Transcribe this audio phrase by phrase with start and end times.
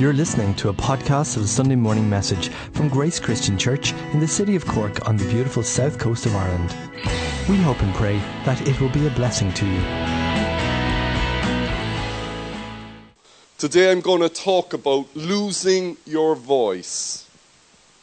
[0.00, 4.20] You're listening to a podcast of the Sunday morning message from Grace Christian Church in
[4.20, 6.74] the city of Cork on the beautiful south coast of Ireland.
[7.50, 8.16] We hope and pray
[8.46, 9.80] that it will be a blessing to you.
[13.58, 17.28] Today I'm going to talk about losing your voice.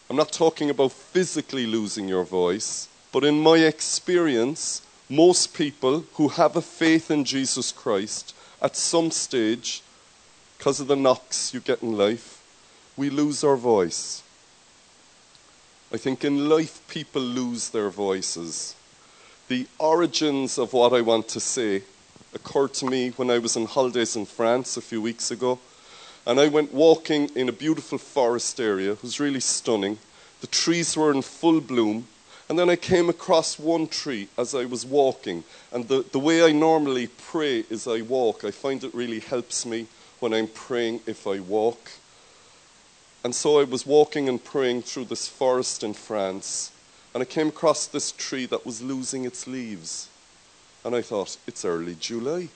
[0.07, 6.27] I'm not talking about physically losing your voice, but in my experience, most people who
[6.27, 9.81] have a faith in Jesus Christ at some stage,
[10.57, 12.41] because of the knocks you get in life,
[12.95, 14.23] we lose our voice.
[15.93, 18.75] I think in life people lose their voices.
[19.47, 21.83] The origins of what I want to say
[22.33, 25.59] occurred to me when I was on holidays in France a few weeks ago.
[26.25, 28.91] And I went walking in a beautiful forest area.
[28.91, 29.97] It was really stunning.
[30.41, 32.07] The trees were in full bloom.
[32.49, 35.45] And then I came across one tree as I was walking.
[35.71, 38.43] And the, the way I normally pray is I walk.
[38.43, 39.87] I find it really helps me
[40.19, 41.91] when I'm praying if I walk.
[43.23, 46.71] And so I was walking and praying through this forest in France.
[47.13, 50.09] And I came across this tree that was losing its leaves.
[50.85, 52.49] And I thought, it's early July.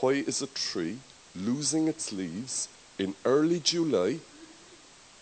[0.00, 0.98] Why is a tree
[1.34, 4.18] losing its leaves in early July?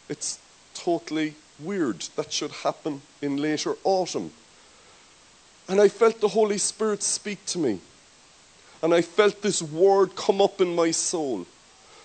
[0.09, 0.39] It's
[0.75, 2.01] totally weird.
[2.17, 4.33] That should happen in later autumn.
[5.69, 7.81] And I felt the Holy Spirit speak to me.
[8.83, 11.47] And I felt this word come up in my soul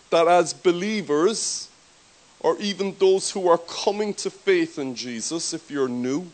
[0.09, 1.69] that as believers,
[2.39, 6.27] or even those who are coming to faith in Jesus, if you're new,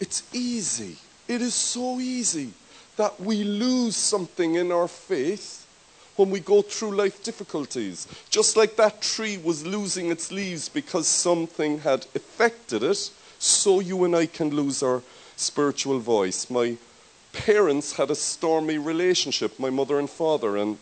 [0.00, 0.96] it's easy.
[1.28, 2.52] It is so easy
[2.96, 5.66] that we lose something in our faith
[6.16, 8.06] when we go through life difficulties.
[8.30, 14.04] Just like that tree was losing its leaves because something had affected it, so you
[14.04, 15.02] and I can lose our
[15.36, 16.48] spiritual voice.
[16.48, 16.76] My
[17.34, 20.78] parents had a stormy relationship, my mother and father, and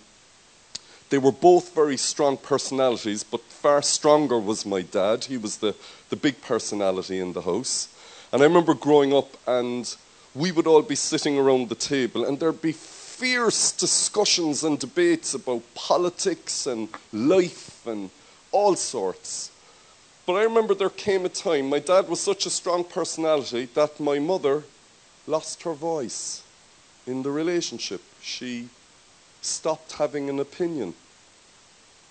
[1.11, 5.25] they were both very strong personalities, but far stronger was my dad.
[5.25, 5.75] He was the,
[6.09, 7.89] the big personality in the house.
[8.33, 9.95] And I remember growing up, and
[10.35, 15.35] we would all be sitting around the table, and there'd be fierce discussions and debates
[15.35, 18.11] about politics and life and
[18.51, 19.51] all sorts.
[20.25, 24.01] But I remember there came a time, my dad was such a strong personality that
[24.01, 24.65] my mother
[25.27, 26.43] lost her voice
[27.07, 28.03] in the relationship.
[28.21, 28.69] She
[29.41, 30.95] stopped having an opinion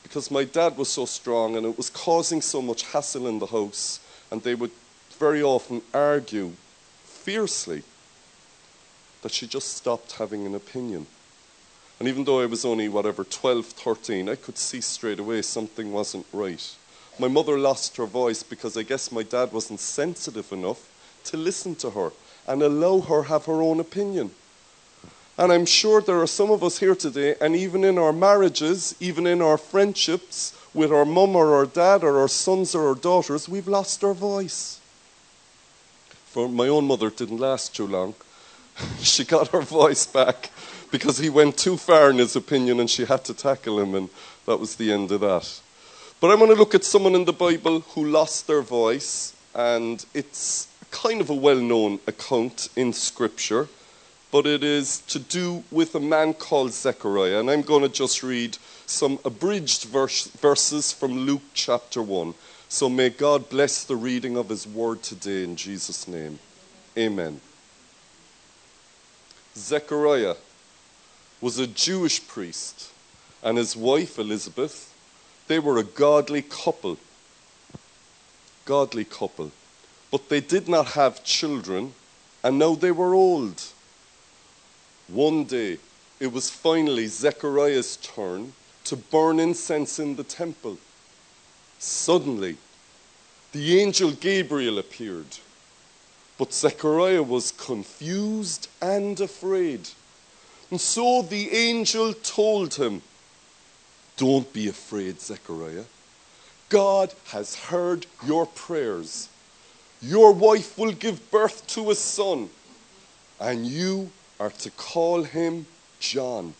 [0.04, 3.46] because my dad was so strong and it was causing so much hassle in the
[3.46, 4.00] house,
[4.30, 4.72] and they would
[5.20, 6.52] very often argue
[7.04, 7.84] fiercely
[9.22, 11.06] that she just stopped having an opinion.
[12.00, 15.94] And even though I was only, whatever, 12, 13, I could see straight away something
[15.94, 16.76] wasn't right.
[17.20, 20.90] My mother lost her voice because I guess my dad wasn't sensitive enough
[21.26, 22.12] to listen to her
[22.47, 24.31] and allow her have her own opinion.
[25.38, 28.96] And I'm sure there are some of us here today, and even in our marriages,
[29.00, 32.96] even in our friendships with our mum or our dad or our sons or our
[32.96, 34.80] daughters, we've lost our voice.
[36.25, 38.13] For my own mother didn't last too long.
[39.00, 40.51] she got her voice back
[40.91, 44.09] because he went too far in his opinion and she had to tackle him, and
[44.46, 45.59] that was the end of that.
[46.19, 50.06] But I want to look at someone in the Bible who lost their voice, and
[50.13, 53.68] it's kind of a well known account in Scripture,
[54.31, 57.40] but it is to do with a man called Zechariah.
[57.40, 62.34] And I'm going to just read some abridged verse, verses from Luke chapter 1.
[62.69, 66.40] So may God bless the reading of his word today in Jesus' name.
[66.97, 67.41] Amen.
[69.56, 70.35] Zechariah
[71.41, 72.91] was a Jewish priest,
[73.44, 74.94] and his wife Elizabeth,
[75.47, 76.97] they were a godly couple.
[78.63, 79.51] Godly couple.
[80.12, 81.94] But they did not have children,
[82.44, 83.64] and now they were old.
[85.08, 85.78] One day,
[86.20, 90.78] it was finally Zechariah's turn to burn incense in the temple.
[91.80, 92.58] Suddenly,
[93.54, 95.38] the angel Gabriel appeared
[96.42, 99.90] but Zechariah was confused and afraid.
[100.72, 103.04] And so the angel told him,
[104.18, 105.84] Don't be afraid, Zechariah.
[106.69, 109.30] God has heard your prayers.
[110.01, 112.50] Your wife will give birth to a son,
[113.39, 115.65] and you are to call him
[116.00, 116.53] John.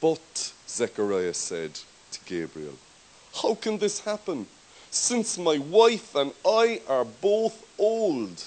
[0.00, 1.78] But, Zechariah said
[2.10, 2.74] to Gabriel,
[3.34, 4.46] How can this happen?
[4.92, 8.44] since my wife and I are both old.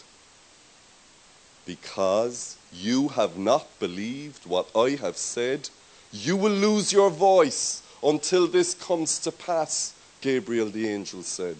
[1.65, 5.69] Because you have not believed what I have said,
[6.13, 11.57] you will lose your voice until this comes to pass, Gabriel the angel said.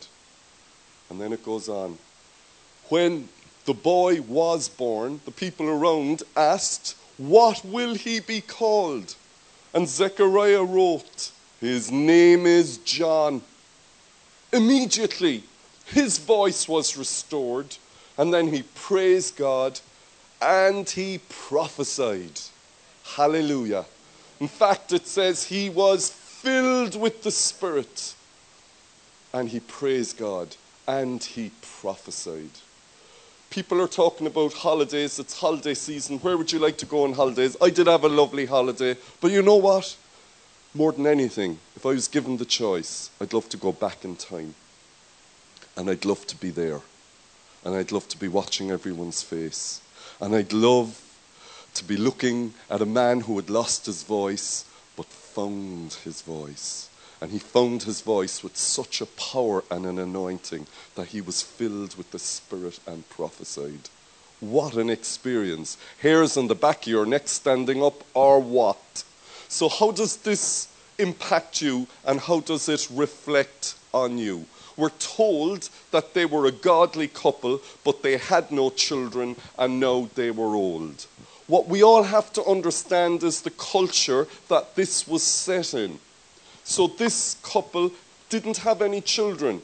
[1.16, 1.98] And then it goes on.
[2.90, 3.30] When
[3.64, 9.16] the boy was born, the people around asked, What will he be called?
[9.74, 11.32] And Zechariah wrote,
[11.62, 13.42] His name is John.
[14.52, 15.46] Immediately,
[15.86, 17.78] his voice was restored,
[18.18, 19.80] and then he praised God
[20.42, 22.42] and he prophesied.
[23.06, 23.86] Hallelujah.
[24.42, 28.16] In fact, it says he was filled with the Spirit
[29.32, 32.50] and he praised God and he prophesied.
[33.50, 35.20] People are talking about holidays.
[35.20, 36.20] It's holiday season.
[36.20, 37.56] Where would you like to go on holidays?
[37.62, 39.96] I did have a lovely holiday, but you know what?
[40.74, 44.18] More than anything, if I was given the choice, I'd love to go back in
[44.18, 44.56] time.
[45.78, 46.82] And I'd love to be there.
[47.64, 49.82] And I'd love to be watching everyone's face.
[50.20, 51.02] And I'd love
[51.76, 54.66] to be looking at a man who had lost his voice
[54.96, 56.90] but found his voice.
[57.22, 61.42] And he found his voice with such a power and an anointing that he was
[61.42, 63.90] filled with the Spirit and prophesied.
[64.40, 65.78] What an experience.
[66.02, 69.04] Hairs on the back of your neck standing up, or what?
[69.48, 70.68] So, how does this
[70.98, 74.46] impact you and how does it reflect on you?
[74.78, 80.10] We're told that they were a godly couple, but they had no children and now
[80.16, 81.06] they were old.
[81.48, 86.00] What we all have to understand is the culture that this was set in.
[86.66, 87.92] So, this couple
[88.30, 89.62] didn't have any children.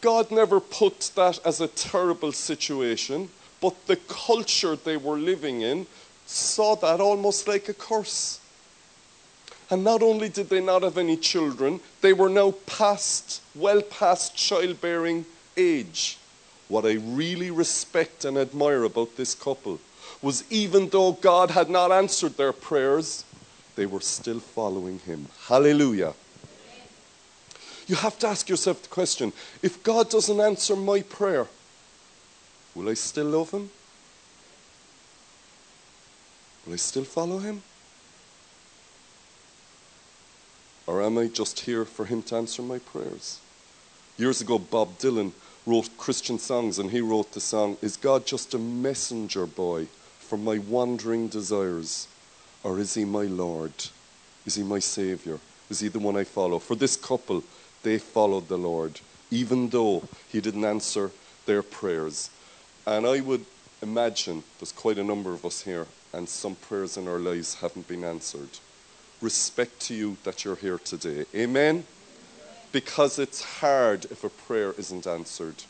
[0.00, 3.30] God never put that as a terrible situation,
[3.60, 5.86] but the culture they were living in
[6.26, 8.38] saw that almost like a curse.
[9.70, 14.36] And not only did they not have any children, they were now past, well past
[14.36, 15.24] childbearing
[15.56, 16.18] age.
[16.68, 19.80] What I really respect and admire about this couple
[20.22, 23.24] was even though God had not answered their prayers,
[23.80, 25.26] they were still following Him.
[25.48, 26.12] Hallelujah.
[27.86, 29.32] You have to ask yourself the question
[29.62, 31.46] if God doesn't answer my prayer,
[32.74, 33.70] will I still love Him?
[36.66, 37.62] Will I still follow Him?
[40.86, 43.38] Or am I just here for him to answer my prayers?
[44.18, 45.32] Years ago, Bob Dylan
[45.64, 49.86] wrote Christian songs, and he wrote the song, Is God just a messenger boy
[50.18, 52.08] for my wandering desires?
[52.62, 53.72] Or is he my Lord?
[54.46, 55.38] Is he my Savior?
[55.68, 56.58] Is he the one I follow?
[56.58, 57.42] For this couple,
[57.82, 61.10] they followed the Lord, even though he didn't answer
[61.46, 62.30] their prayers.
[62.86, 63.44] And I would
[63.80, 67.88] imagine there's quite a number of us here, and some prayers in our lives haven't
[67.88, 68.50] been answered
[69.20, 71.24] respect to you that you're here today.
[71.34, 71.84] Amen?
[72.72, 75.64] Because it's hard if a prayer isn't answered.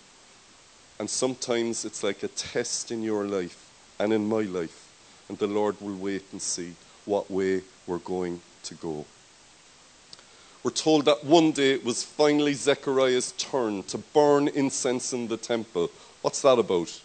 [0.98, 4.89] And sometimes it's like a test in your life and in my life.
[5.30, 6.74] And the Lord will wait and see
[7.04, 9.06] what way we're going to go.
[10.64, 15.36] We're told that one day it was finally Zechariah's turn to burn incense in the
[15.36, 15.88] temple.
[16.20, 17.00] What's that about?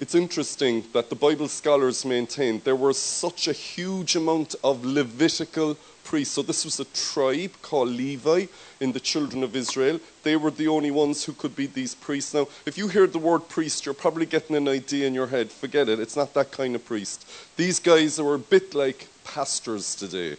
[0.00, 5.76] It's interesting that the Bible scholars maintain there was such a huge amount of Levitical
[6.04, 6.34] priests.
[6.34, 8.46] So, this was a tribe called Levi
[8.80, 9.98] in the children of Israel.
[10.22, 12.34] They were the only ones who could be these priests.
[12.34, 15.50] Now, if you hear the word priest, you're probably getting an idea in your head.
[15.50, 17.26] Forget it, it's not that kind of priest.
[17.56, 20.36] These guys were a bit like pastors today.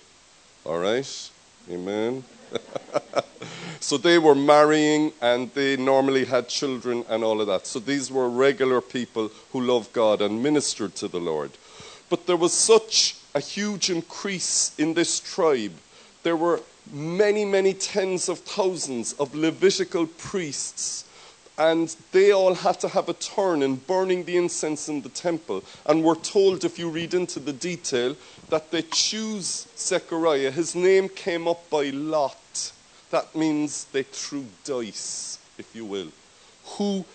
[0.63, 1.29] All right?
[1.69, 2.23] Amen.
[3.79, 7.67] so they were marrying and they normally had children and all of that.
[7.67, 11.51] So these were regular people who loved God and ministered to the Lord.
[12.09, 15.73] But there was such a huge increase in this tribe.
[16.23, 16.61] There were
[16.91, 21.05] many, many tens of thousands of Levitical priests
[21.57, 25.63] and they all had to have a turn in burning the incense in the temple.
[25.85, 28.15] And we're told, if you read into the detail,
[28.49, 30.51] that they choose Zechariah.
[30.51, 32.71] His name came up by lot.
[33.09, 36.09] That means they threw dice, if you will.
[36.77, 37.05] Who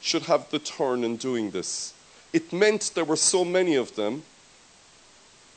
[0.00, 1.94] should have the turn in doing this?
[2.32, 4.22] It meant there were so many of them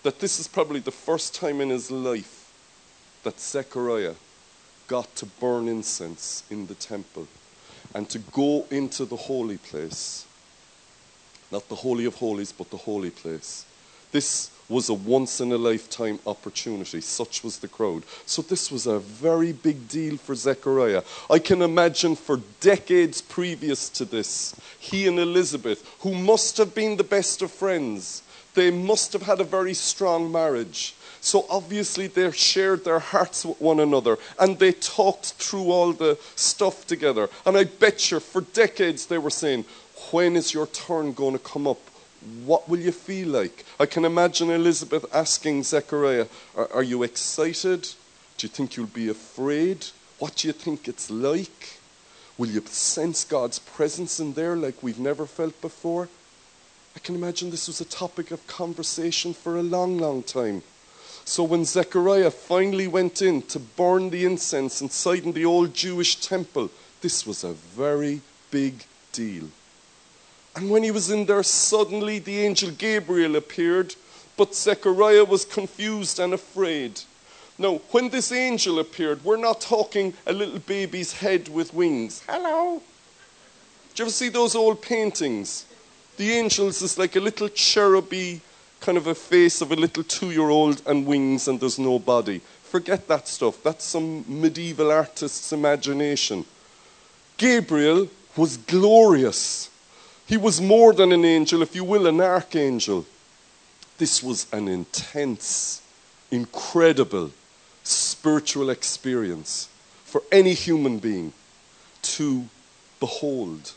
[0.04, 2.52] that this is probably the first time in his life
[3.24, 4.16] that Zechariah
[4.88, 7.28] got to burn incense in the temple
[7.94, 10.26] and to go into the holy place.
[11.52, 13.66] Not the Holy of Holies, but the holy place.
[14.12, 17.02] This was a once in a lifetime opportunity.
[17.02, 18.04] Such was the crowd.
[18.26, 21.04] So, this was a very big deal for Zechariah.
[21.30, 26.96] I can imagine for decades previous to this, he and Elizabeth, who must have been
[26.98, 30.96] the best of friends, they must have had a very strong marriage.
[31.22, 36.18] So obviously they shared their hearts with one another and they talked through all the
[36.36, 37.30] stuff together.
[37.46, 39.66] And I bet you for decades they were saying,
[40.12, 41.80] When is your turn going to come up?
[42.46, 43.66] What will you feel like?
[43.80, 47.84] I can imagine Elizabeth asking Zechariah, Are, are you excited?
[48.38, 49.86] Do you think you'll be afraid?
[50.18, 51.80] What do you think it's like?
[52.38, 56.10] Will you sense God's presence in there like we've never felt before?
[56.96, 60.64] I can imagine this was a topic of conversation for a long, long time.
[61.24, 66.18] So when Zechariah finally went in to burn the incense inside in the old Jewish
[66.18, 66.70] temple,
[67.02, 69.46] this was a very big deal.
[70.56, 73.96] And when he was in there, suddenly the angel Gabriel appeared,
[74.36, 77.02] but Zechariah was confused and afraid.
[77.58, 82.24] Now, when this angel appeared, we're not talking a little baby's head with wings.
[82.28, 82.82] Hello.
[83.94, 85.66] Do you ever see those old paintings?
[86.22, 88.42] The angels is like a little cheruby
[88.80, 91.98] kind of a face of a little two year old and wings and there's no
[91.98, 92.42] body.
[92.62, 93.64] Forget that stuff.
[93.64, 96.46] That's some medieval artist's imagination.
[97.38, 99.72] Gabriel was glorious.
[100.28, 103.08] He was more than an angel, if you will, an archangel.
[103.98, 105.82] This was an intense,
[106.30, 107.32] incredible
[107.82, 109.70] spiritual experience
[110.06, 111.34] for any human being
[112.04, 112.46] to
[113.00, 113.74] behold.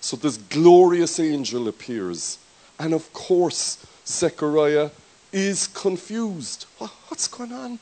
[0.00, 2.38] So this glorious angel appears.
[2.78, 4.90] And of course, Zechariah
[5.32, 6.66] is confused.
[6.78, 7.78] What's going on?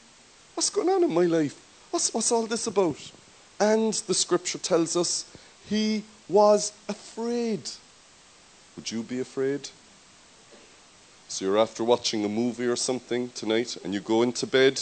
[0.55, 1.61] What's going on in my life?
[1.91, 2.99] What's, what's all this about?
[3.61, 5.25] And the scripture tells us
[5.69, 7.71] he was afraid.
[8.77, 9.69] Would you be afraid?
[11.29, 14.81] So you're after watching a movie or something tonight and you go into bed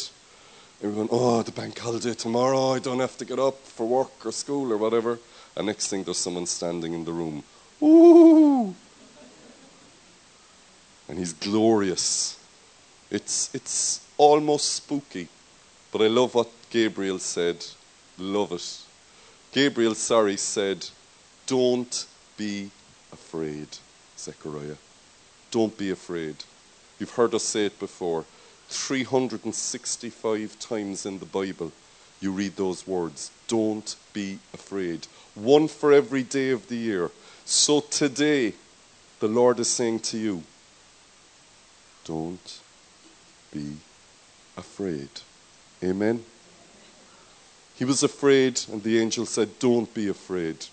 [0.81, 3.87] and you're going, oh, the bank holiday tomorrow, I don't have to get up for
[3.87, 5.19] work or school or whatever.
[5.57, 7.43] And next thing there's someone standing in the room.
[7.83, 8.75] Ooh!
[11.09, 12.39] And he's glorious.
[13.11, 15.29] It's, it's almost spooky.
[15.91, 17.65] But I love what Gabriel said.
[18.19, 18.79] Love it.
[19.53, 20.87] Gabriel, sorry, said,
[21.47, 22.07] Don't
[22.39, 22.71] be
[23.13, 23.69] afraid,
[24.17, 24.77] Zechariah.
[25.51, 26.37] Don't be afraid.
[26.99, 28.25] You've heard us say it before.
[28.69, 31.73] 365 times in the Bible,
[32.21, 33.31] you read those words.
[33.49, 35.07] Don't be afraid.
[35.35, 37.11] One for every day of the year.
[37.45, 38.55] So today,
[39.21, 40.43] the Lord is saying to you,
[42.05, 42.61] don't
[43.53, 43.77] be
[44.57, 45.09] afraid.
[45.83, 46.25] Amen.
[47.75, 50.67] He was afraid, and the angel said, Don't be afraid.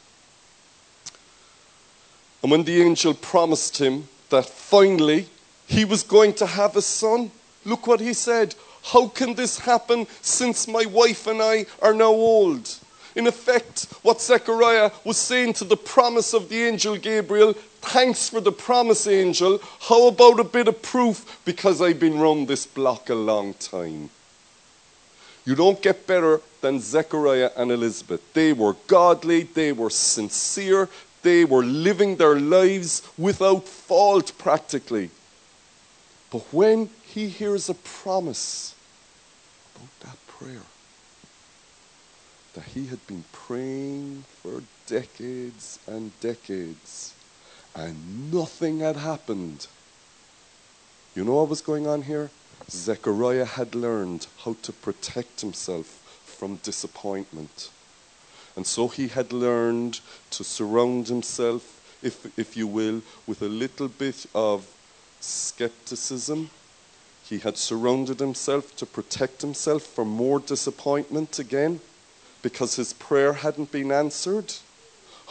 [2.42, 5.28] And when the angel promised him that finally
[5.68, 7.32] he was going to have a son,
[7.66, 8.56] look what he said.
[8.84, 12.70] How can this happen since my wife and I are now old?
[13.16, 18.40] In effect, what Zechariah was saying to the promise of the angel Gabriel, thanks for
[18.40, 19.60] the promise, angel.
[19.82, 21.40] How about a bit of proof?
[21.46, 24.10] Because I've been round this block a long time.
[25.46, 28.22] You don't get better than Zechariah and Elizabeth.
[28.34, 30.90] They were godly, they were sincere,
[31.24, 35.10] they were living their lives without fault practically.
[36.32, 38.76] But when he hears a promise
[39.76, 40.62] about that prayer,
[42.60, 47.14] that he had been praying for decades and decades,
[47.74, 49.68] and nothing had happened.
[51.16, 52.30] You know what was going on here?
[52.70, 55.88] Zechariah had learned how to protect himself
[56.26, 57.70] from disappointment.
[58.58, 60.02] And so he had learned
[60.32, 61.64] to surround himself,
[62.04, 64.68] if, if you will, with a little bit of
[65.22, 66.50] skepticism.
[67.24, 71.80] He had surrounded himself to protect himself from more disappointment again
[72.42, 74.54] because his prayer hadn't been answered.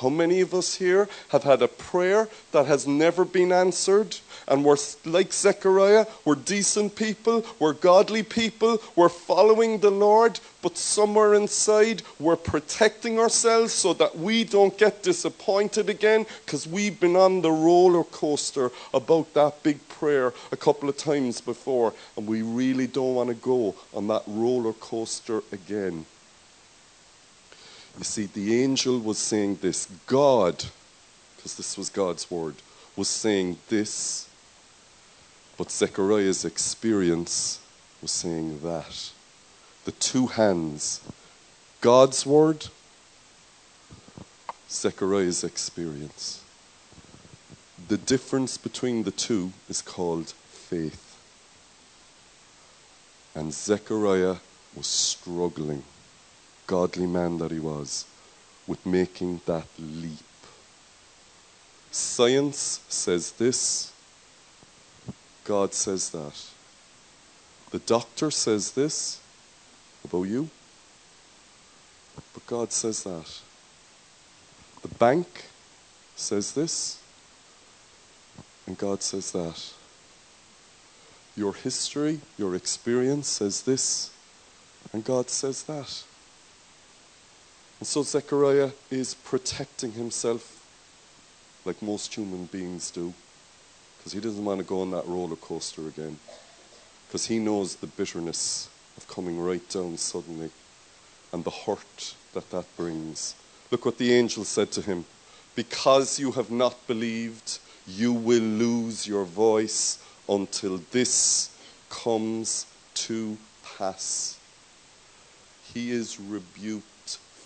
[0.01, 4.17] How many of us here have had a prayer that has never been answered?
[4.47, 10.79] And we're like Zechariah, we're decent people, we're godly people, we're following the Lord, but
[10.79, 17.17] somewhere inside we're protecting ourselves so that we don't get disappointed again because we've been
[17.17, 22.43] on the roller coaster about that big prayer a couple of times before and we
[22.43, 26.07] really don't want to go on that roller coaster again.
[27.99, 29.89] You see, the angel was saying this.
[30.07, 30.65] God,
[31.37, 32.55] because this was God's word,
[32.95, 34.29] was saying this.
[35.57, 37.61] But Zechariah's experience
[38.01, 39.11] was saying that.
[39.85, 41.01] The two hands,
[41.81, 42.69] God's word,
[44.71, 46.45] Zechariah's experience.
[47.89, 51.19] The difference between the two is called faith.
[53.35, 54.37] And Zechariah
[54.77, 55.83] was struggling
[56.69, 58.05] godly man that he was,
[58.67, 60.19] with making that leap.
[61.91, 63.91] Science says this,
[65.45, 66.37] God says that.
[67.71, 69.19] The doctor says this
[70.05, 70.51] about you,
[72.35, 73.41] but God says that.
[74.83, 75.47] The bank
[76.17, 77.01] says this,
[78.67, 79.73] and God says that.
[81.35, 84.11] Your history, your experience says this,
[84.93, 86.03] and God says that.
[87.79, 90.67] And so Zechariah is protecting himself
[91.65, 93.13] like most human beings do
[93.99, 96.19] because he doesn't want to go on that roller coaster again.
[97.07, 100.51] because he knows the bitterness of coming right down suddenly
[101.33, 103.35] and the hurt that that brings.
[103.71, 105.05] Look what the angel said to him
[105.55, 111.51] Because you have not believed, you will lose your voice until this
[111.91, 113.37] comes to
[113.77, 114.39] pass.
[115.73, 116.98] He is rebuked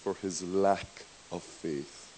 [0.03, 2.11] for his lack of faith.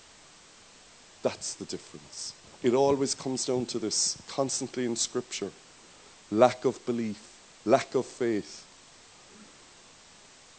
[1.23, 2.33] That's the difference.
[2.63, 5.51] It always comes down to this, constantly in Scripture
[6.31, 8.65] lack of belief, lack of faith.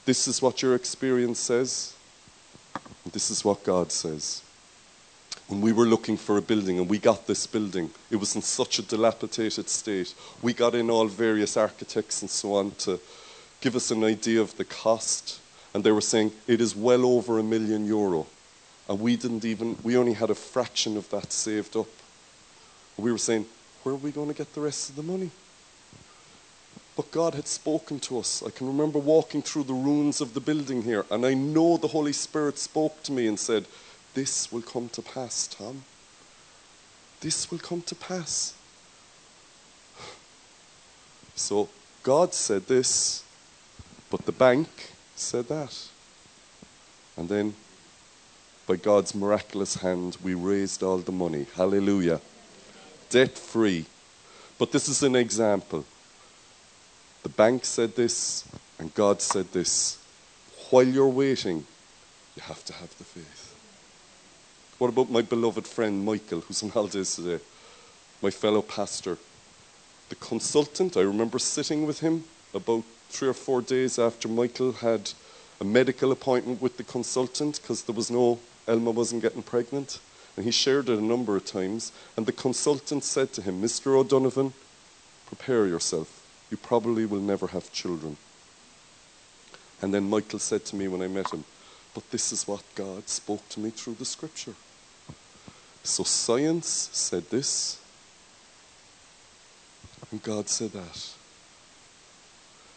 [0.05, 1.93] This is what your experience says,
[3.11, 4.41] this is what God says.
[5.47, 8.41] When we were looking for a building and we got this building, it was in
[8.41, 10.13] such a dilapidated state.
[10.41, 12.99] We got in all various architects and so on to
[13.61, 15.39] give us an idea of the cost,
[15.75, 18.25] and they were saying it is well over a million euro.
[18.87, 21.89] And we didn't even, we only had a fraction of that saved up.
[22.95, 23.45] We were saying,
[23.83, 25.31] where are we going to get the rest of the money?
[26.95, 28.41] But God had spoken to us.
[28.41, 31.89] I can remember walking through the ruins of the building here, and I know the
[31.89, 33.65] Holy Spirit spoke to me and said,
[34.13, 35.83] This will come to pass, Tom.
[37.19, 38.53] This will come to pass.
[41.35, 41.67] So
[42.01, 43.25] God said this,
[44.09, 44.69] but the bank
[45.15, 45.75] said that.
[47.17, 47.55] And then,
[48.67, 51.45] by God's miraculous hand, we raised all the money.
[51.55, 52.19] Hallelujah.
[53.09, 53.85] Debt free.
[54.57, 55.85] But this is an example.
[57.23, 58.47] The bank said this,
[58.79, 59.97] and God said this.
[60.69, 61.65] While you're waiting,
[62.35, 63.55] you have to have the faith.
[64.77, 67.41] What about my beloved friend Michael, who's on holidays today?
[68.21, 69.17] My fellow pastor.
[70.09, 75.11] The consultant, I remember sitting with him about three or four days after Michael had
[75.59, 79.99] a medical appointment with the consultant because there was no, Elma wasn't getting pregnant.
[80.35, 81.91] And he shared it a number of times.
[82.17, 83.95] And the consultant said to him, Mr.
[83.95, 84.53] O'Donovan,
[85.27, 88.17] prepare yourself you probably will never have children.
[89.81, 91.43] And then Michael said to me when I met him,
[91.93, 94.53] But this is what God spoke to me through the scripture.
[95.83, 97.79] So science said this,
[100.11, 101.09] and God said that.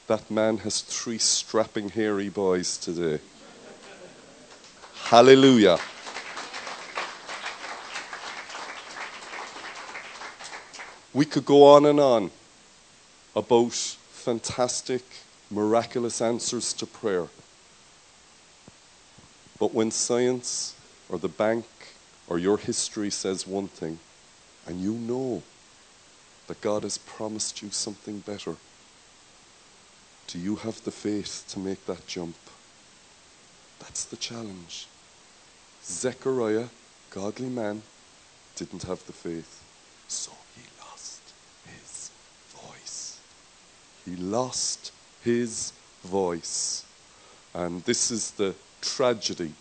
[0.09, 3.21] That man has three strapping, hairy boys today.
[5.05, 5.79] Hallelujah.
[11.13, 12.31] We could go on and on
[13.37, 15.03] about fantastic,
[15.51, 17.27] miraculous answers to prayer.
[19.59, 20.75] But when science
[21.11, 21.67] or the bank
[22.27, 23.99] or your history says one thing,
[24.67, 25.43] and you know
[26.47, 28.57] that God has promised you something better,
[30.29, 32.37] do you have the faith to make that jump?
[33.81, 34.87] That's the challenge.
[35.83, 36.67] Zechariah,
[37.11, 37.83] godly man,
[38.55, 39.65] didn't have the faith.
[40.07, 41.23] So He lost
[41.65, 42.11] his
[42.51, 43.19] voice.
[44.05, 44.93] He lost
[45.25, 45.73] his
[46.05, 46.85] voice.
[47.55, 49.53] And this is the tragedy.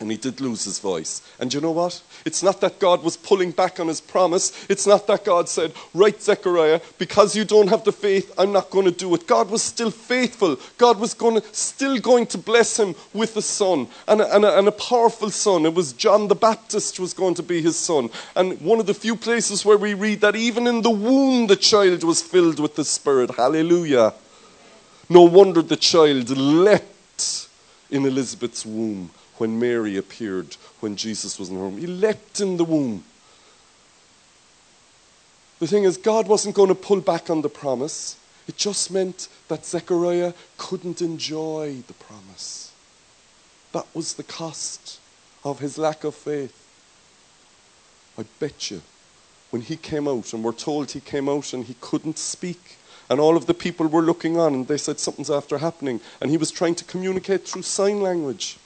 [0.00, 1.20] And he did lose his voice.
[1.38, 2.00] And you know what?
[2.24, 4.66] It's not that God was pulling back on his promise.
[4.70, 8.70] It's not that God said, Right, Zechariah, because you don't have the faith, I'm not
[8.70, 9.26] going to do it.
[9.26, 10.58] God was still faithful.
[10.78, 14.44] God was going to, still going to bless him with a son, and a, and,
[14.46, 15.66] a, and a powerful son.
[15.66, 18.08] It was John the Baptist who was going to be his son.
[18.34, 21.56] And one of the few places where we read that even in the womb the
[21.56, 23.32] child was filled with the Spirit.
[23.32, 24.14] Hallelujah.
[25.10, 27.48] No wonder the child leapt
[27.90, 29.10] in Elizabeth's womb
[29.40, 31.78] when Mary appeared when Jesus was in her womb.
[31.78, 33.04] He leapt in the womb.
[35.60, 38.16] The thing is, God wasn't going to pull back on the promise.
[38.46, 42.72] It just meant that Zechariah couldn't enjoy the promise.
[43.72, 45.00] That was the cost
[45.42, 46.56] of his lack of faith.
[48.18, 48.82] I bet you,
[49.48, 52.76] when he came out, and we're told he came out and he couldn't speak,
[53.08, 56.30] and all of the people were looking on, and they said something's after happening, and
[56.30, 58.58] he was trying to communicate through sign language.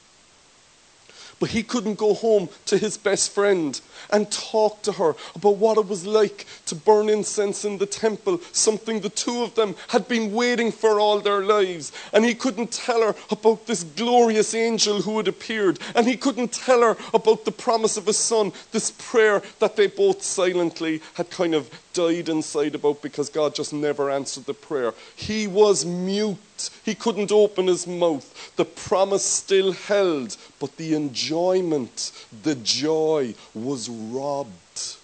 [1.44, 3.78] But he couldn't go home to his best friend
[4.08, 8.40] and talk to her about what it was like to burn incense in the temple,
[8.52, 11.92] something the two of them had been waiting for all their lives.
[12.14, 15.80] And he couldn't tell her about this glorious angel who had appeared.
[15.94, 19.88] And he couldn't tell her about the promise of a son, this prayer that they
[19.88, 24.92] both silently had kind of died inside about because God just never answered the prayer.
[25.16, 26.38] He was mute
[26.84, 28.54] he couldn't open his mouth.
[28.56, 34.96] The promise still held, but the enjoyment, the joy was robbed.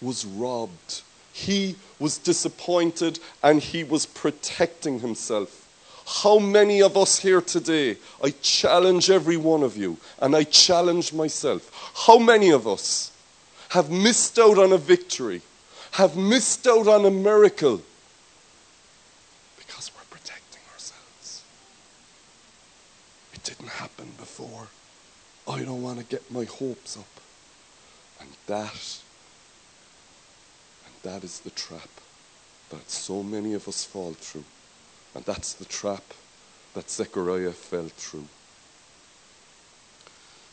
[0.00, 1.02] Was robbed.
[1.32, 5.58] He was disappointed and he was protecting himself.
[6.22, 11.12] How many of us here today, I challenge every one of you, and I challenge
[11.12, 13.12] myself, how many of us
[13.68, 15.42] have missed out on a victory,
[15.92, 17.82] have missed out on a miracle
[19.58, 21.42] because we're protecting ourselves.
[23.34, 24.68] It didn't happen before.
[25.46, 27.04] I don't want to get my hopes up.
[28.20, 28.98] And that,
[30.86, 31.90] and that is the trap
[32.70, 34.44] that so many of us fall through.
[35.14, 36.04] And that's the trap
[36.74, 38.28] that Zechariah fell through.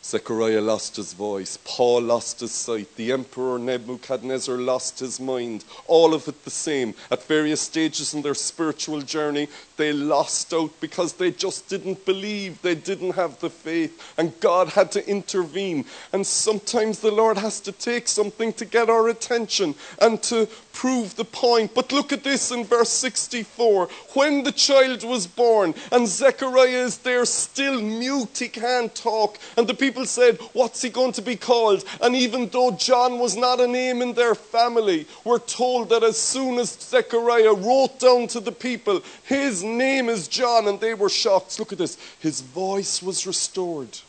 [0.10, 1.60] Zechariah lost his voice.
[1.63, 2.95] Paul lost his sight.
[2.95, 5.63] The emperor Nebuchadnezzar lost his mind.
[5.86, 6.95] All of it the same.
[7.12, 12.60] At various stages in their spiritual journey, they lost out because they just didn't believe.
[12.63, 14.15] They didn't have the faith.
[14.17, 15.86] And God had to intervene.
[16.12, 20.48] And sometimes the Lord has to take something to get our attention and to
[20.80, 21.74] prove the point.
[21.76, 23.89] But look at this in verse 64.
[24.13, 29.38] When the child was born, and Zechariah is there still mute, he can't talk.
[29.58, 31.84] And the people said, What's he going to be called?
[32.02, 36.18] And even though John was not a name in their family, we're told that as
[36.18, 41.10] soon as Zechariah wrote down to the people, His name is John, and they were
[41.10, 41.60] shocked.
[41.60, 41.98] Look at this.
[42.20, 44.00] His voice was restored.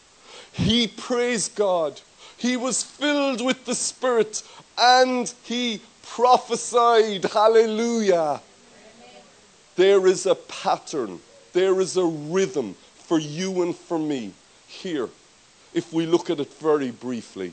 [0.53, 2.01] He praised God.
[2.37, 4.43] He was filled with the Spirit
[4.81, 7.25] and he prophesied.
[7.25, 8.41] Hallelujah.
[9.77, 11.21] There is a pattern,
[11.53, 14.33] there is a rhythm for you and for me
[14.67, 15.09] here,
[15.73, 17.53] if we look at it very briefly.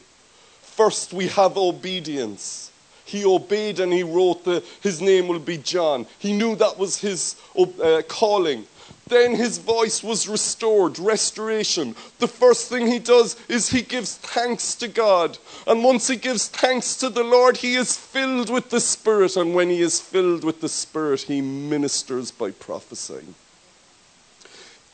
[0.62, 2.72] First, we have obedience.
[3.06, 6.06] He obeyed and he wrote that his name will be John.
[6.20, 8.66] He knew that was his uh, calling.
[9.08, 11.96] Then his voice was restored, restoration.
[12.20, 15.38] The first thing he does is he gives thanks to God.
[15.66, 19.38] And once he gives thanks to the Lord, he is filled with the Spirit.
[19.38, 23.36] And when he is filled with the Spirit, he ministers by prophesying.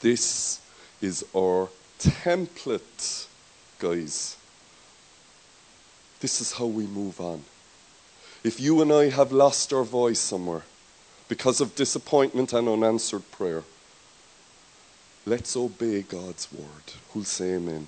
[0.02, 0.60] This
[1.02, 3.28] is our template,
[3.80, 4.38] guys.
[6.20, 7.44] This is how we move on.
[8.44, 10.64] If you and I have lost our voice somewhere
[11.30, 13.64] because of disappointment and unanswered prayer,
[15.26, 16.68] Let's obey God's word.
[17.12, 17.88] Who'll say amen?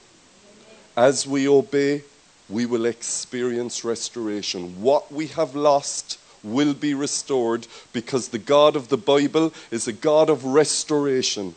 [0.96, 2.04] As we obey,
[2.48, 4.82] we will experience restoration.
[4.82, 9.94] What we have lost will be restored because the God of the Bible is a
[9.94, 11.56] God of restoration.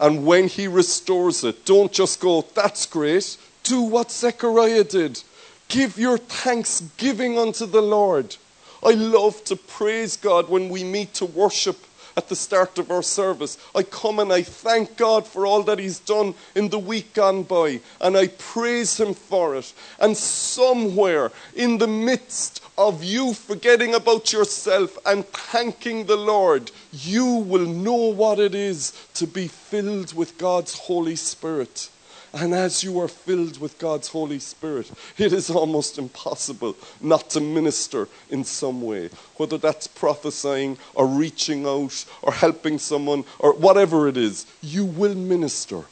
[0.00, 3.36] And when He restores it, don't just go, that's great.
[3.62, 5.22] Do what Zechariah did.
[5.68, 8.36] Give your thanksgiving unto the Lord.
[8.82, 11.78] I love to praise God when we meet to worship
[12.16, 13.58] at the start of our service.
[13.74, 17.42] I come and I thank God for all that He's done in the week gone
[17.42, 19.72] by, and I praise Him for it.
[20.00, 27.26] And somewhere in the midst of you forgetting about yourself and thanking the Lord, you
[27.26, 31.90] will know what it is to be filled with God's Holy Spirit.
[32.36, 37.40] And as you are filled with God's Holy Spirit, it is almost impossible not to
[37.40, 44.06] minister in some way, whether that's prophesying or reaching out or helping someone or whatever
[44.06, 45.84] it is, you will minister.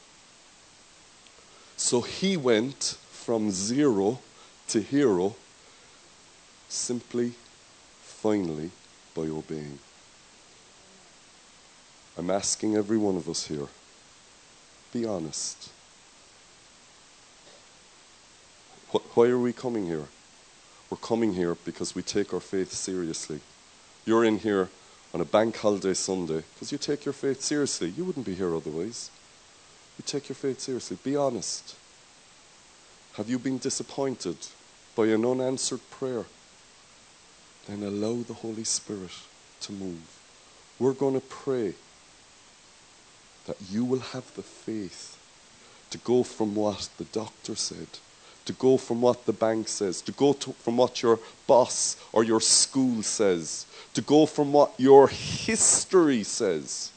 [1.77, 4.19] So he went from zero
[4.67, 5.35] to hero
[6.69, 7.33] simply,
[8.03, 8.69] finally,
[9.15, 9.79] by obeying.
[12.19, 13.67] I'm asking every one of us here
[14.93, 15.71] be honest.
[19.13, 20.07] Why are we coming here?
[20.89, 23.39] We're coming here because we take our faith seriously.
[24.05, 24.69] You're in here
[25.13, 27.89] on a bank holiday Sunday because you take your faith seriously.
[27.89, 29.09] You wouldn't be here otherwise.
[29.97, 30.97] You take your faith seriously.
[31.03, 31.75] Be honest.
[33.13, 34.37] Have you been disappointed
[34.95, 36.25] by an unanswered prayer?
[37.67, 39.11] Then allow the Holy Spirit
[39.61, 40.19] to move.
[40.77, 41.73] We're going to pray
[43.47, 45.17] that you will have the faith
[45.89, 47.87] to go from what the doctor said
[48.45, 52.23] to go from what the bank says, to go to, from what your boss or
[52.23, 56.91] your school says, to go from what your history says,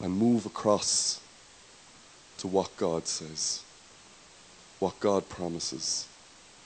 [0.00, 1.20] and move across
[2.38, 3.62] to what God says,
[4.78, 6.06] what God promises,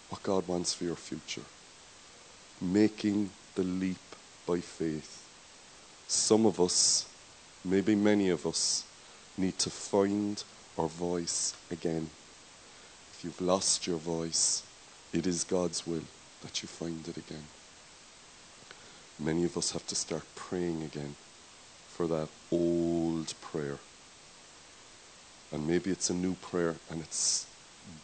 [0.08, 1.46] what God wants for your future.
[2.60, 3.96] Making the leap
[4.46, 5.26] by faith.
[6.08, 7.06] Some of us,
[7.64, 8.84] maybe many of us,
[9.38, 10.42] need to find
[10.76, 12.10] our voice again.
[13.20, 14.62] If you've lost your voice,
[15.12, 16.04] it is God's will
[16.40, 17.44] that you find it again.
[19.18, 21.16] Many of us have to start praying again
[21.86, 23.76] for that old prayer.
[25.52, 27.46] And maybe it's a new prayer and it's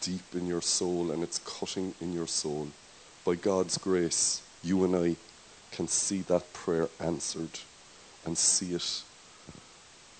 [0.03, 2.69] deep in your soul and it's cutting in your soul.
[3.25, 5.17] By God's grace, you and I
[5.73, 7.61] can see that prayer answered
[8.27, 9.03] and see it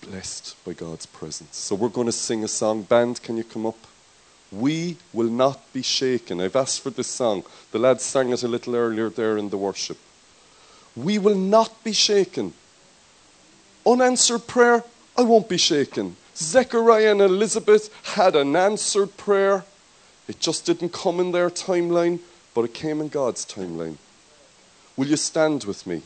[0.01, 1.55] blessed by God's presence.
[1.55, 2.81] So we're going to sing a song.
[2.81, 3.77] Band, can you come up?
[4.51, 6.39] We will not be shaken.
[6.39, 7.43] I've asked for this song.
[7.71, 9.97] The lads sang it a little earlier there in the worship.
[10.95, 12.53] We will not be shaken.
[13.85, 14.83] Unanswered prayer,
[15.17, 16.15] I won't be shaken.
[16.35, 19.65] Zechariah and Elizabeth had an answered prayer.
[20.27, 22.19] It just didn't come in their timeline,
[22.53, 23.97] but it came in God's timeline.
[24.95, 26.01] Will you stand with me?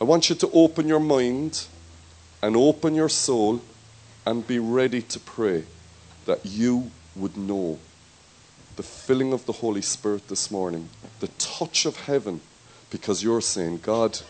[0.00, 1.66] I want you to open your mind
[2.42, 3.60] and open your soul
[4.26, 5.64] and be ready to pray
[6.26, 7.78] that you would know
[8.76, 10.88] the filling of the Holy Spirit this morning,
[11.20, 12.40] the touch of heaven,
[12.90, 14.20] because you're saying, God,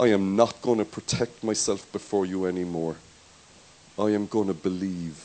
[0.00, 2.96] I am not going to protect myself before you anymore.
[3.98, 5.24] I am going to believe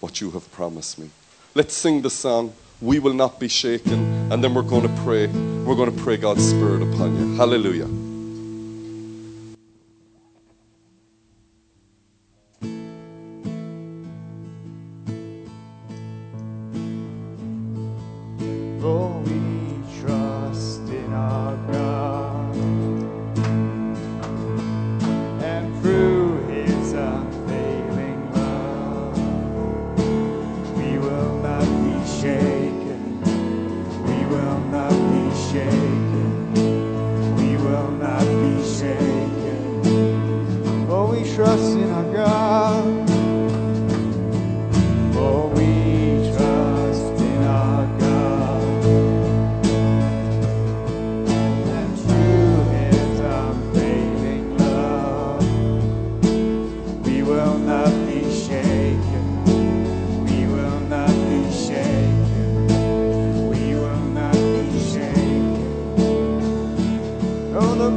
[0.00, 1.10] what you have promised me.
[1.54, 5.26] Let's sing the song, We Will Not Be Shaken, and then we're going to pray.
[5.26, 7.36] We're going to pray God's Spirit upon you.
[7.36, 8.01] Hallelujah.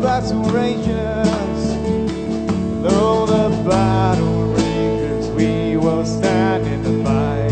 [0.02, 0.88] Battle rages,
[2.82, 7.50] though the battle rages, we will stand in the fight.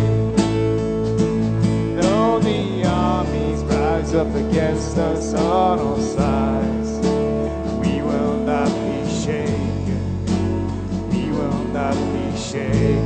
[2.02, 7.00] Though the armies rise up against us on all sides,
[7.80, 10.26] we will not be shaken.
[11.10, 13.03] We will not be shaken.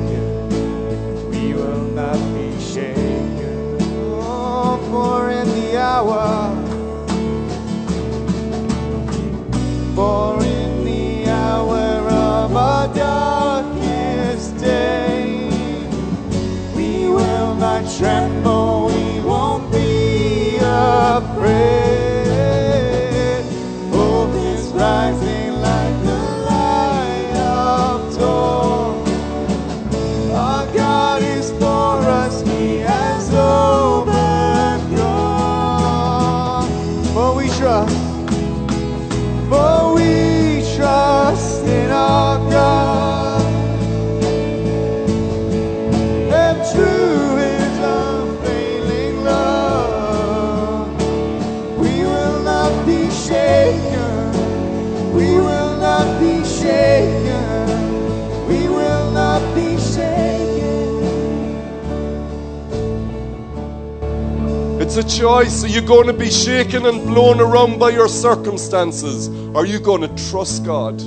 [64.98, 65.64] A choice.
[65.64, 69.30] Are you going to be shaken and blown around by your circumstances?
[69.56, 71.00] Are you going to trust God?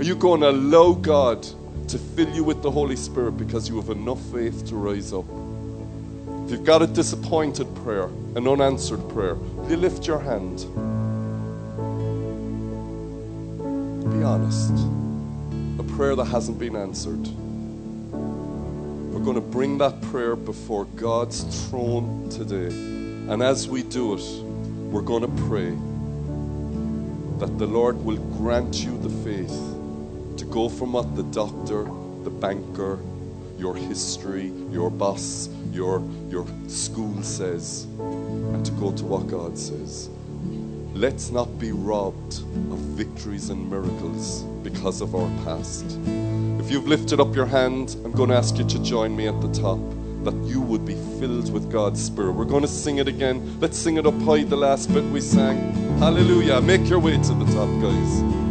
[0.00, 1.46] Are you going to allow God
[1.88, 5.26] to fill you with the Holy Spirit because you have enough faith to rise up?
[6.44, 8.04] If you've got a disappointed prayer,
[8.34, 10.60] an unanswered prayer, will you lift your hand?
[14.10, 14.72] Be honest.
[15.78, 17.28] A prayer that hasn't been answered.
[19.26, 22.68] Going to bring that prayer before God's throne today.
[22.68, 24.22] And as we do it,
[24.88, 25.70] we're going to pray
[27.40, 31.90] that the Lord will grant you the faith to go from what the doctor,
[32.22, 33.00] the banker,
[33.58, 40.08] your history, your boss, your, your school says, and to go to what God says.
[40.96, 42.38] Let's not be robbed
[42.72, 45.84] of victories and miracles because of our past.
[46.58, 49.38] If you've lifted up your hand, I'm going to ask you to join me at
[49.42, 49.78] the top
[50.24, 52.32] that you would be filled with God's Spirit.
[52.32, 53.60] We're going to sing it again.
[53.60, 55.74] Let's sing it up high, the last bit we sang.
[55.98, 56.62] Hallelujah.
[56.62, 58.45] Make your way to the top, guys.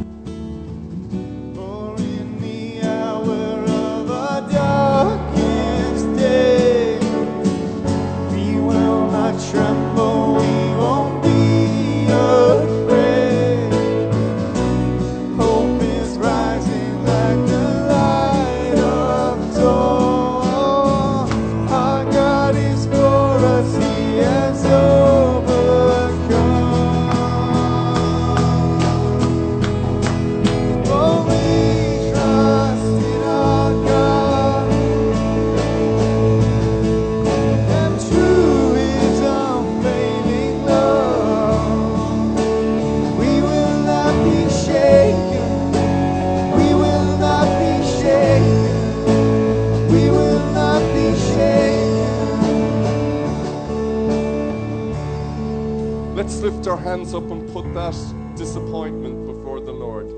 [57.75, 57.93] That
[58.37, 60.09] disappointment before the Lord.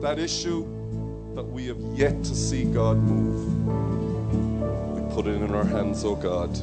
[0.00, 0.64] That issue
[1.34, 3.66] that we have yet to see God move.
[4.94, 6.56] We put it in our hands, oh God.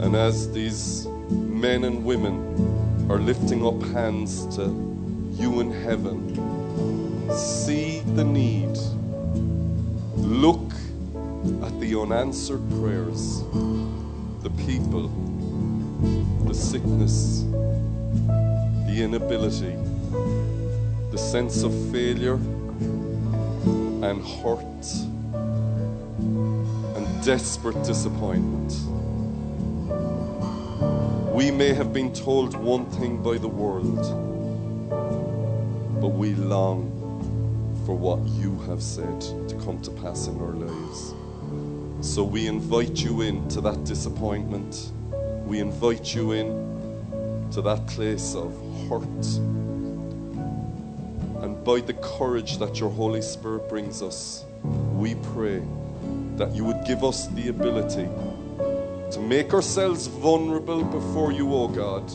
[0.00, 4.62] And as these men and women are lifting up hands to
[5.32, 8.78] you in heaven, see the need.
[10.16, 10.72] Look
[11.62, 13.42] at the unanswered prayers,
[14.42, 15.08] the people,
[16.46, 17.44] the sickness,
[18.92, 19.74] the inability,
[21.12, 22.34] the sense of failure
[24.04, 24.86] and hurt
[26.96, 28.70] and desperate disappointment.
[31.32, 34.02] We may have been told one thing by the world,
[35.98, 36.90] but we long
[37.86, 41.14] for what you have said to come to pass in our lives.
[42.06, 44.92] So we invite you in to that disappointment.
[45.46, 46.72] We invite you in
[47.52, 48.71] to that place of
[51.40, 54.44] And by the courage that your Holy Spirit brings us,
[54.92, 55.62] we pray
[56.36, 58.08] that you would give us the ability
[59.12, 62.10] to make ourselves vulnerable before you, O God,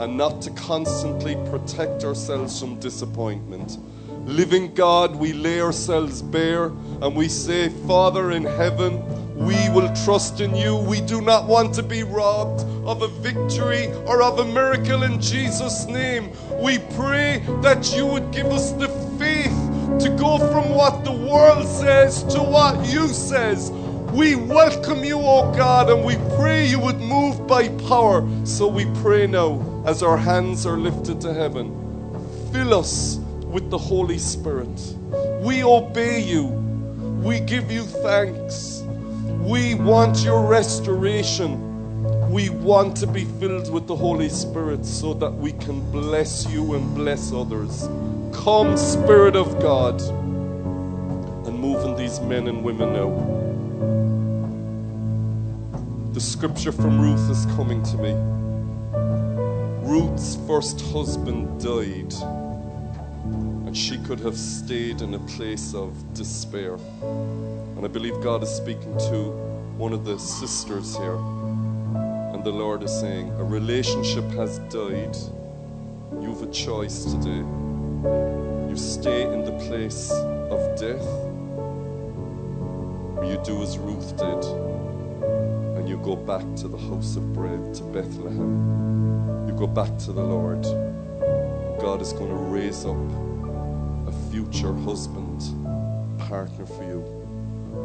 [0.00, 3.78] and not to constantly protect ourselves from disappointment.
[4.26, 9.02] Living God, we lay ourselves bare and we say, Father in heaven,
[9.40, 10.76] we will trust in you.
[10.76, 15.18] We do not want to be robbed of a victory or of a miracle in
[15.18, 16.30] Jesus' name.
[16.60, 19.56] We pray that you would give us the faith
[20.00, 23.70] to go from what the world says to what you says.
[24.12, 28.28] We welcome you, O God, and we pray you would move by power.
[28.44, 31.72] So we pray now as our hands are lifted to heaven.
[32.52, 34.78] Fill us with the Holy Spirit.
[35.40, 36.44] We obey you.
[37.24, 38.79] We give you thanks.
[39.50, 42.30] We want your restoration.
[42.30, 46.74] We want to be filled with the Holy Spirit so that we can bless you
[46.74, 47.88] and bless others.
[48.32, 53.10] Come, Spirit of God, and move in these men and women now.
[56.12, 58.14] The scripture from Ruth is coming to me.
[59.84, 62.14] Ruth's first husband died,
[63.66, 66.78] and she could have stayed in a place of despair.
[67.80, 69.30] And I believe God is speaking to
[69.78, 71.16] one of the sisters here.
[71.16, 75.16] And the Lord is saying, A relationship has died.
[76.20, 77.42] You have a choice today.
[78.68, 81.06] You stay in the place of death,
[83.16, 84.44] or you do as Ruth did,
[85.78, 89.48] and you go back to the house of bread, to Bethlehem.
[89.48, 90.64] You go back to the Lord.
[91.80, 92.98] God is going to raise up
[94.06, 95.40] a future husband,
[96.18, 97.19] partner for you,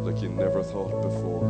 [0.03, 1.45] like you never thought before.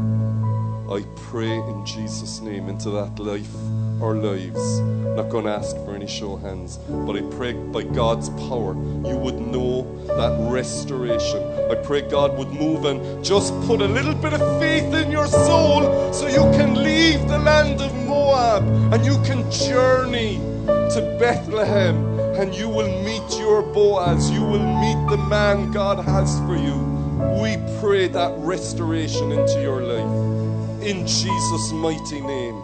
[0.89, 3.55] I pray in Jesus' name into that life
[3.99, 4.79] or lives.
[4.79, 8.75] I'm Not going to ask for any show hands, but I pray by God's power
[9.07, 11.41] you would know that restoration.
[11.71, 15.27] I pray God would move and just put a little bit of faith in your
[15.27, 21.95] soul so you can leave the land of Moab and you can journey to Bethlehem
[22.37, 24.29] and you will meet your Boaz.
[24.29, 26.94] You will meet the man God has for you.
[27.15, 32.61] We pray that restoration into your life in Jesus' mighty name.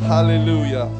[0.00, 0.90] Hallelujah.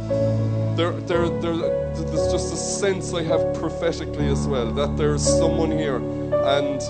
[0.74, 1.56] There, there, there,
[1.94, 6.80] there's just a sense I have prophetically as well that there's someone here and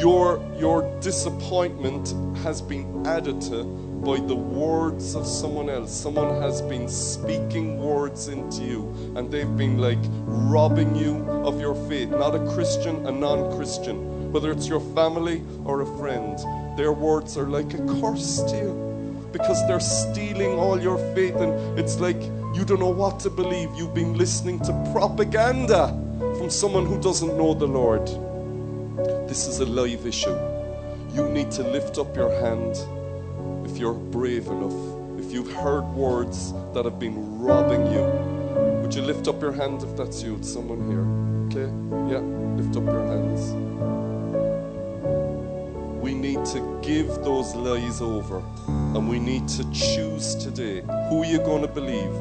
[0.00, 3.64] your, your disappointment has been added to
[4.04, 5.92] by the words of someone else.
[5.92, 11.74] Someone has been speaking words into you and they've been like robbing you of your
[11.88, 12.10] faith.
[12.10, 16.38] Not a Christian, a non Christian, whether it's your family or a friend.
[16.76, 21.78] Their words are like a curse to you because they're stealing all your faith, and
[21.78, 22.20] it's like
[22.54, 23.70] you don't know what to believe.
[23.76, 25.88] You've been listening to propaganda
[26.38, 28.06] from someone who doesn't know the Lord.
[29.28, 30.36] This is a live issue.
[31.12, 32.76] You need to lift up your hand
[33.66, 35.18] if you're brave enough.
[35.18, 38.02] If you've heard words that have been robbing you,
[38.80, 40.36] would you lift up your hand if that's you?
[40.36, 41.06] It's someone here.
[41.48, 41.70] Okay?
[42.12, 42.20] Yeah,
[42.56, 43.72] lift up your hands
[46.12, 51.24] we need to give those lies over and we need to choose today who you're
[51.24, 52.12] you going to believe.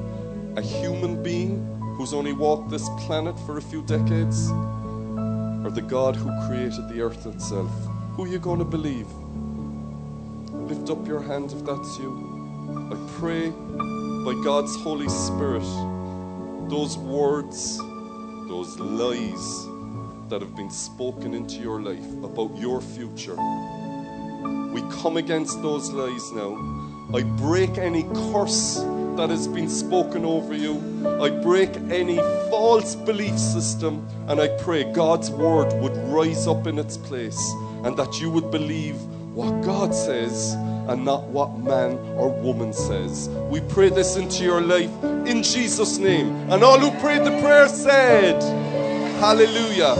[0.55, 1.59] A human being
[1.97, 7.01] who's only walked this planet for a few decades or the god who created the
[7.01, 7.69] earth itself.
[8.15, 9.07] Who are you going to believe?
[10.71, 12.11] Lift up your hand if that's you.
[12.93, 15.67] I pray by god's holy spirit
[16.69, 17.77] those words
[18.47, 19.67] those lies
[20.29, 23.35] that have been spoken into your life about your future.
[24.71, 26.55] We come against those lies now.
[27.13, 28.75] I break any curse
[29.17, 30.75] that has been spoken over you.
[31.21, 32.17] I break any
[32.49, 37.39] false belief system and I pray God's word would rise up in its place
[37.83, 38.95] and that you would believe
[39.33, 40.53] what God says
[40.87, 43.29] and not what man or woman says.
[43.49, 46.29] We pray this into your life in Jesus' name.
[46.49, 48.41] And all who prayed the prayer said,
[49.19, 49.95] Hallelujah.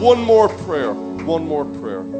[0.00, 0.92] One more prayer.
[0.92, 2.15] One more prayer.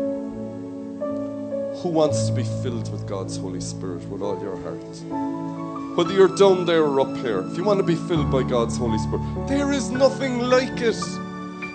[1.82, 5.96] Who wants to be filled with God's Holy Spirit with all your heart?
[5.96, 8.78] Whether you're down there or up here, if you want to be filled by God's
[8.78, 10.96] Holy Spirit, there is nothing like it.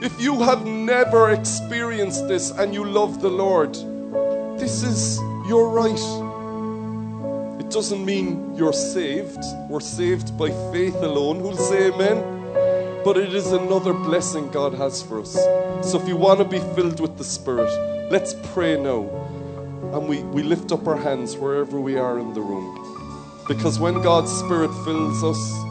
[0.02, 3.76] If you have never experienced this and you love the Lord,
[4.60, 7.60] this is your right.
[7.60, 9.44] It doesn't mean you're saved.
[9.70, 11.40] We're saved by faith alone.
[11.40, 13.04] Who'll say amen?
[13.04, 15.34] But it is another blessing God has for us.
[15.88, 17.72] So if you want to be filled with the Spirit,
[18.12, 19.10] let's pray now.
[19.94, 22.78] And we, we lift up our hands wherever we are in the room.
[23.48, 25.62] Because when God's Spirit fills us,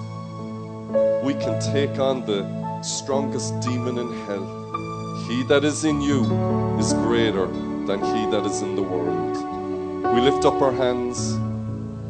[1.25, 5.25] we can take on the strongest demon in hell.
[5.29, 6.25] He that is in you
[6.79, 9.37] is greater than he that is in the world.
[10.15, 11.33] We lift up our hands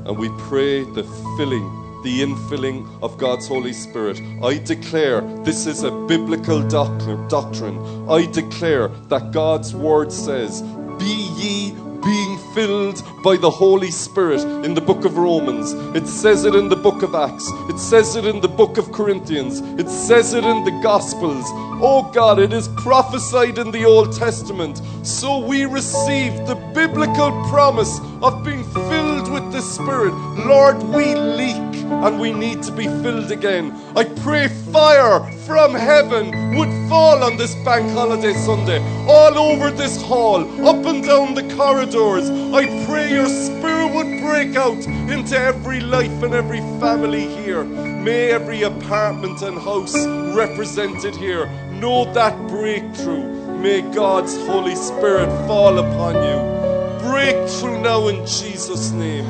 [0.06, 1.04] and we pray the
[1.36, 4.20] filling, the infilling of God's Holy Spirit.
[4.42, 8.08] I declare this is a biblical doctrine.
[8.08, 10.62] I declare that God's word says,
[10.98, 15.72] Be ye being filled by the Holy Spirit in the book of Romans.
[15.96, 17.48] It says it in the book of Acts.
[17.68, 19.60] It says it in the book of Corinthians.
[19.78, 21.44] It says it in the Gospels.
[21.82, 24.80] Oh God, it is prophesied in the Old Testament.
[25.02, 30.12] So we receive the biblical promise of being filled with the Spirit.
[30.46, 33.72] Lord, we leak and we need to be filled again.
[33.96, 40.00] I pray fire from heaven would fall on this bank holiday Sunday, all over this
[40.02, 42.30] hall, up and down the corridors.
[42.30, 47.64] I pray your spirit would break out into every life and every family here.
[47.64, 49.94] May every apartment and house
[50.34, 53.58] represented here know that breakthrough.
[53.58, 57.08] May God's Holy Spirit fall upon you.
[57.10, 59.26] Breakthrough now in Jesus' name.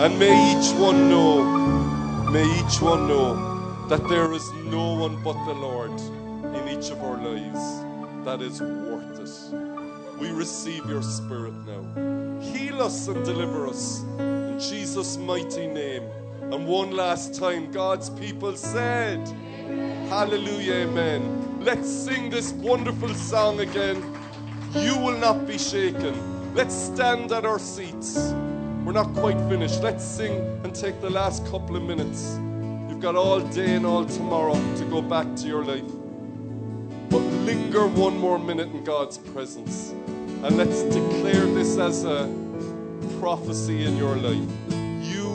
[0.00, 1.73] And may each one know,
[2.34, 5.92] may each one know that there is no one but the Lord
[6.56, 7.64] in each of our lives
[8.24, 10.18] that is worth it.
[10.18, 12.40] We receive your spirit now.
[12.40, 16.02] Heal us and deliver us in Jesus' mighty name.
[16.50, 19.28] And one last time, God's people said,
[20.08, 21.60] Hallelujah, Amen.
[21.60, 24.02] Let's sing this wonderful song again.
[24.74, 26.52] You will not be shaken.
[26.52, 28.34] Let's stand at our seats.
[28.84, 29.82] We're not quite finished.
[29.82, 32.38] Let's sing and take the last couple of minutes.
[32.86, 35.90] You've got all day and all tomorrow to go back to your life.
[37.08, 39.92] But linger one more minute in God's presence.
[40.42, 42.28] And let's declare this as a
[43.20, 44.50] prophecy in your life.
[45.00, 45.28] You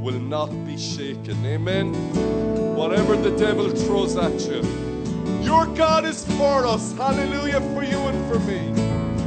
[0.00, 1.46] will not be shaken.
[1.46, 1.94] Amen.
[2.74, 4.62] Whatever the devil throws at you,
[5.40, 6.92] your God is for us.
[6.94, 8.58] Hallelujah for you and for me.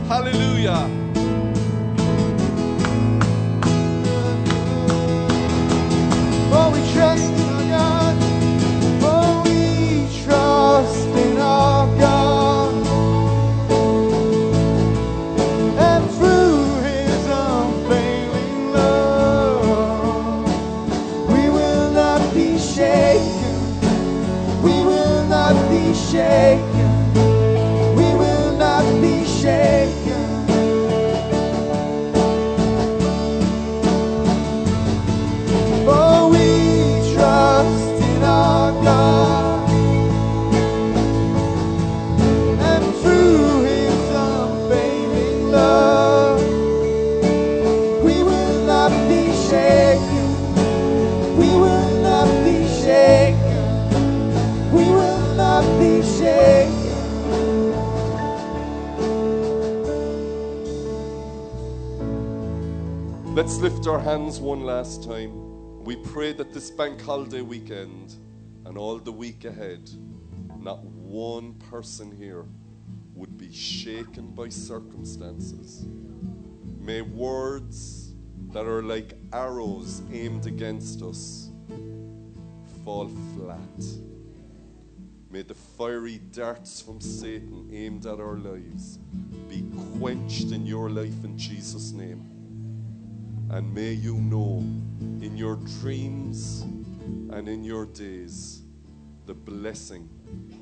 [0.09, 1.00] Hallelujah.
[6.71, 8.15] We trust in our God.
[9.03, 11.10] Oh, we trust
[63.81, 65.83] lift our hands one last time.
[65.83, 68.13] We pray that this bank holiday weekend
[68.65, 69.89] and all the week ahead,
[70.59, 72.45] not one person here
[73.15, 75.87] would be shaken by circumstances.
[76.79, 78.13] May words
[78.51, 81.49] that are like arrows aimed against us
[82.85, 83.83] fall flat.
[85.31, 88.99] May the fiery darts from Satan aimed at our lives
[89.49, 89.65] be
[89.97, 92.40] quenched in your life in Jesus' name.
[93.51, 94.59] And may you know
[95.21, 98.61] in your dreams and in your days
[99.25, 100.09] the blessing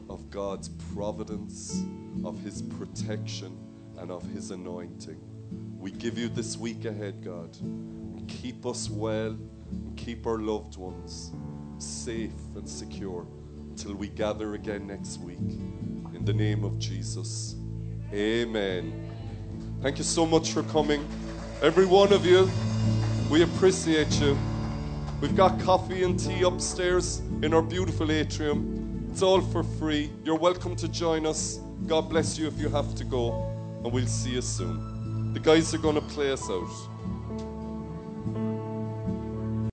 [0.10, 1.84] of God's providence,
[2.26, 3.56] of His protection,
[4.00, 5.22] and of His anointing.
[5.78, 7.56] We give you this week ahead, God.
[8.28, 9.38] Keep us well
[9.72, 11.32] and keep our loved ones
[11.78, 13.28] safe and secure
[13.70, 15.38] until we gather again next week.
[15.38, 17.56] In the name of Jesus.
[18.12, 19.12] Amen.
[19.84, 21.08] Thank you so much for coming.
[21.62, 22.50] Every one of you,
[23.30, 24.36] we appreciate you.
[25.22, 29.08] We've got coffee and tea upstairs in our beautiful atrium.
[29.12, 30.12] It's all for free.
[30.24, 31.60] You're welcome to join us.
[31.86, 33.34] God bless you if you have to go,
[33.84, 35.34] and we'll see you soon.
[35.34, 36.70] The guys are going to play us out.